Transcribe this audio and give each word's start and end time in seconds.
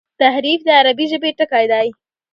تحریف 0.21 0.59
د 0.67 0.69
عربي 0.79 1.05
ژبي 1.11 1.31
ټکی 1.37 1.65
دﺉ. 1.71 1.89